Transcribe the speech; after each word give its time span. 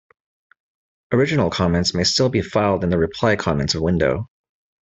Original 1.13 1.51
comments 1.51 1.93
may 1.93 2.03
still 2.03 2.27
be 2.27 2.41
filed 2.41 2.83
in 2.83 2.89
the 2.89 2.97
reply 2.97 3.35
comments 3.35 3.75
window. 3.75 4.31